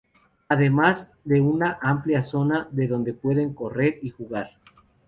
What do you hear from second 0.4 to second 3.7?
Además de una amplia zona de donde puedan